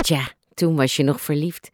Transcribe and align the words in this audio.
Tja, 0.00 0.32
toen 0.54 0.76
was 0.76 0.96
je 0.96 1.02
nog 1.02 1.20
verliefd. 1.20 1.70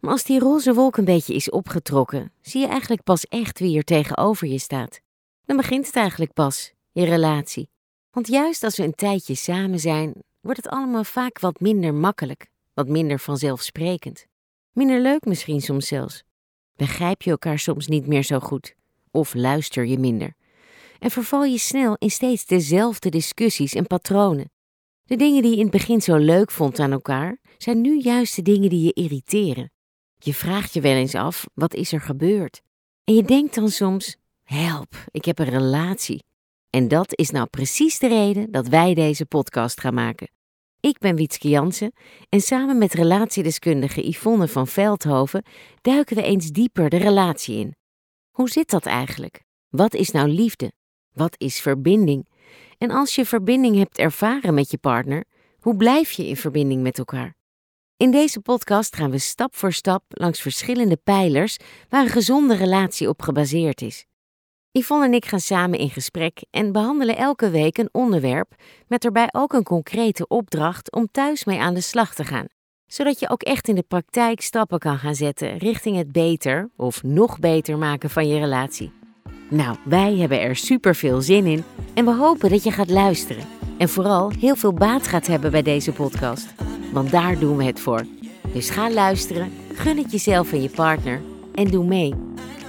Maar 0.00 0.10
als 0.10 0.24
die 0.24 0.38
roze 0.38 0.74
wolk 0.74 0.96
een 0.96 1.04
beetje 1.04 1.34
is 1.34 1.50
opgetrokken, 1.50 2.32
zie 2.40 2.60
je 2.60 2.66
eigenlijk 2.66 3.02
pas 3.02 3.26
echt 3.26 3.58
wie 3.58 3.76
er 3.76 3.84
tegenover 3.84 4.48
je 4.48 4.58
staat. 4.58 5.00
Dan 5.44 5.56
begint 5.56 5.86
het 5.86 5.96
eigenlijk 5.96 6.32
pas, 6.32 6.72
je 6.90 7.04
relatie. 7.04 7.68
Want 8.10 8.26
juist 8.26 8.62
als 8.62 8.76
we 8.76 8.82
een 8.82 8.94
tijdje 8.94 9.34
samen 9.34 9.78
zijn, 9.78 10.14
wordt 10.40 10.62
het 10.62 10.68
allemaal 10.68 11.04
vaak 11.04 11.38
wat 11.38 11.60
minder 11.60 11.94
makkelijk, 11.94 12.46
wat 12.74 12.88
minder 12.88 13.18
vanzelfsprekend. 13.18 14.26
Minder 14.72 15.00
leuk 15.00 15.24
misschien 15.24 15.60
soms 15.60 15.86
zelfs. 15.86 16.22
Begrijp 16.76 17.22
je 17.22 17.30
elkaar 17.30 17.58
soms 17.58 17.86
niet 17.86 18.06
meer 18.06 18.22
zo 18.22 18.38
goed, 18.38 18.74
of 19.12 19.34
luister 19.34 19.86
je 19.86 19.98
minder. 19.98 20.34
En 20.98 21.10
verval 21.10 21.44
je 21.44 21.58
snel 21.58 21.96
in 21.98 22.10
steeds 22.10 22.46
dezelfde 22.46 23.08
discussies 23.08 23.74
en 23.74 23.86
patronen. 23.86 24.50
De 25.04 25.16
dingen 25.16 25.42
die 25.42 25.50
je 25.50 25.56
in 25.56 25.62
het 25.62 25.72
begin 25.72 26.00
zo 26.00 26.16
leuk 26.16 26.50
vond 26.50 26.78
aan 26.78 26.92
elkaar, 26.92 27.38
zijn 27.58 27.80
nu 27.80 28.00
juist 28.00 28.36
de 28.36 28.42
dingen 28.42 28.70
die 28.70 28.84
je 28.84 28.92
irriteren. 28.92 29.70
Je 30.18 30.34
vraagt 30.34 30.74
je 30.74 30.80
wel 30.80 30.94
eens 30.94 31.14
af, 31.14 31.46
wat 31.54 31.74
is 31.74 31.92
er 31.92 32.00
gebeurd? 32.00 32.60
En 33.04 33.14
je 33.14 33.22
denkt 33.22 33.54
dan 33.54 33.68
soms, 33.68 34.16
help, 34.42 34.94
ik 35.10 35.24
heb 35.24 35.38
een 35.38 35.48
relatie. 35.48 36.24
En 36.70 36.88
dat 36.88 37.18
is 37.18 37.30
nou 37.30 37.46
precies 37.46 37.98
de 37.98 38.08
reden 38.08 38.50
dat 38.50 38.68
wij 38.68 38.94
deze 38.94 39.26
podcast 39.26 39.80
gaan 39.80 39.94
maken. 39.94 40.30
Ik 40.80 40.98
ben 40.98 41.16
Wietske 41.16 41.48
Jansen 41.48 41.92
en 42.28 42.40
samen 42.40 42.78
met 42.78 42.92
relatiedeskundige 42.92 44.08
Yvonne 44.08 44.48
van 44.48 44.66
Veldhoven 44.66 45.44
duiken 45.80 46.16
we 46.16 46.22
eens 46.22 46.50
dieper 46.50 46.88
de 46.88 46.96
relatie 46.96 47.56
in. 47.58 47.74
Hoe 48.32 48.48
zit 48.48 48.70
dat 48.70 48.86
eigenlijk? 48.86 49.42
Wat 49.68 49.94
is 49.94 50.10
nou 50.10 50.28
liefde? 50.28 50.72
Wat 51.12 51.34
is 51.38 51.60
verbinding? 51.60 52.28
En 52.78 52.90
als 52.90 53.14
je 53.14 53.26
verbinding 53.26 53.76
hebt 53.76 53.98
ervaren 53.98 54.54
met 54.54 54.70
je 54.70 54.78
partner, 54.78 55.24
hoe 55.60 55.76
blijf 55.76 56.10
je 56.10 56.26
in 56.26 56.36
verbinding 56.36 56.82
met 56.82 56.98
elkaar? 56.98 57.34
In 57.96 58.10
deze 58.10 58.40
podcast 58.40 58.96
gaan 58.96 59.10
we 59.10 59.18
stap 59.18 59.56
voor 59.56 59.72
stap 59.72 60.04
langs 60.08 60.40
verschillende 60.40 60.96
pijlers 60.96 61.56
waar 61.88 62.02
een 62.02 62.08
gezonde 62.08 62.54
relatie 62.54 63.08
op 63.08 63.22
gebaseerd 63.22 63.82
is. 63.82 64.04
Yvonne 64.70 65.04
en 65.04 65.14
ik 65.14 65.24
gaan 65.24 65.40
samen 65.40 65.78
in 65.78 65.90
gesprek 65.90 66.44
en 66.50 66.72
behandelen 66.72 67.16
elke 67.16 67.50
week 67.50 67.78
een 67.78 67.88
onderwerp 67.92 68.54
met 68.86 69.04
erbij 69.04 69.28
ook 69.32 69.52
een 69.52 69.62
concrete 69.62 70.26
opdracht 70.26 70.92
om 70.92 71.08
thuis 71.10 71.44
mee 71.44 71.60
aan 71.60 71.74
de 71.74 71.80
slag 71.80 72.14
te 72.14 72.24
gaan, 72.24 72.46
zodat 72.92 73.20
je 73.20 73.30
ook 73.30 73.42
echt 73.42 73.68
in 73.68 73.74
de 73.74 73.84
praktijk 73.88 74.40
stappen 74.40 74.78
kan 74.78 74.98
gaan 74.98 75.14
zetten 75.14 75.58
richting 75.58 75.96
het 75.96 76.12
beter 76.12 76.70
of 76.76 77.02
nog 77.02 77.38
beter 77.38 77.78
maken 77.78 78.10
van 78.10 78.28
je 78.28 78.38
relatie. 78.38 78.92
Nou, 79.48 79.76
wij 79.84 80.16
hebben 80.16 80.40
er 80.40 80.56
super 80.56 80.94
veel 80.94 81.20
zin 81.20 81.46
in 81.46 81.64
en 81.94 82.04
we 82.04 82.14
hopen 82.14 82.50
dat 82.50 82.64
je 82.64 82.70
gaat 82.70 82.90
luisteren 82.90 83.44
en 83.78 83.88
vooral 83.88 84.30
heel 84.38 84.56
veel 84.56 84.72
baat 84.72 85.06
gaat 85.06 85.26
hebben 85.26 85.50
bij 85.50 85.62
deze 85.62 85.92
podcast, 85.92 86.54
want 86.92 87.10
daar 87.10 87.38
doen 87.38 87.56
we 87.56 87.64
het 87.64 87.80
voor. 87.80 88.06
Dus 88.52 88.70
ga 88.70 88.90
luisteren, 88.90 89.52
gun 89.72 89.96
het 89.96 90.12
jezelf 90.12 90.52
en 90.52 90.62
je 90.62 90.70
partner 90.70 91.20
en 91.54 91.70
doe 91.70 91.84
mee. 91.84 92.14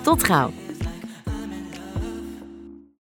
Tot 0.04 0.24
gauw! 0.24 0.62